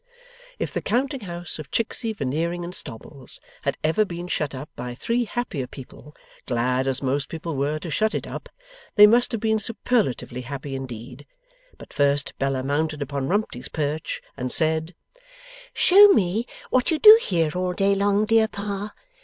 If 0.57 0.73
the 0.73 0.81
counting 0.81 1.19
house 1.19 1.59
of 1.59 1.69
Chicksey, 1.69 2.11
Veneering, 2.11 2.63
and 2.63 2.73
Stobbles 2.73 3.39
had 3.61 3.77
ever 3.83 4.03
been 4.03 4.27
shut 4.27 4.55
up 4.55 4.67
by 4.75 4.95
three 4.95 5.25
happier 5.25 5.67
people, 5.67 6.15
glad 6.47 6.87
as 6.87 7.03
most 7.03 7.29
people 7.29 7.55
were 7.55 7.77
to 7.77 7.91
shut 7.91 8.15
it 8.15 8.25
up, 8.25 8.49
they 8.95 9.05
must 9.05 9.31
have 9.31 9.39
been 9.41 9.59
superlatively 9.59 10.41
happy 10.41 10.73
indeed. 10.75 11.27
But 11.77 11.93
first 11.93 12.33
Bella 12.39 12.63
mounted 12.63 13.03
upon 13.03 13.27
Rumty's 13.27 13.69
Perch, 13.69 14.23
and 14.35 14.51
said, 14.51 14.95
'Show 15.71 16.07
me 16.07 16.47
what 16.71 16.89
you 16.89 16.97
do 16.97 17.19
here 17.21 17.51
all 17.55 17.73
day 17.73 17.93
long, 17.93 18.25
dear 18.25 18.47
Pa. 18.47 18.93